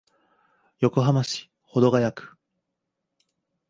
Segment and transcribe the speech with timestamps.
[0.79, 2.31] 横浜市保土ケ谷区